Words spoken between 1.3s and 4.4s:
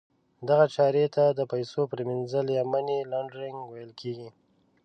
پیسو پریمینځل یا Money Laundering ویل کیږي.